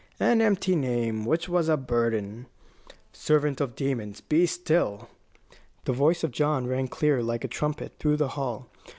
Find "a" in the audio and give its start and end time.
1.69-1.77, 7.43-7.47